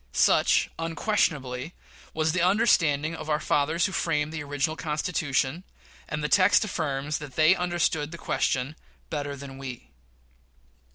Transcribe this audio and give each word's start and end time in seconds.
Such, 0.13 0.67
unquestionably, 0.79 1.75
was 2.11 2.31
the 2.31 2.41
understanding 2.41 3.13
of 3.15 3.29
our 3.29 3.39
fathers 3.39 3.85
who 3.85 3.91
framed 3.91 4.33
the 4.33 4.41
original 4.41 4.75
Constitution; 4.75 5.63
and 6.09 6.23
the 6.23 6.27
text 6.27 6.65
affirms 6.65 7.19
that 7.19 7.35
they 7.35 7.53
understood 7.53 8.09
the 8.09 8.17
question 8.17 8.75
"better 9.11 9.35
than 9.35 9.59
we." 9.59 9.91